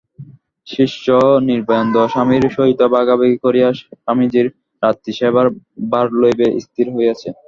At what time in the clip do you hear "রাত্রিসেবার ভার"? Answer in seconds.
4.83-6.07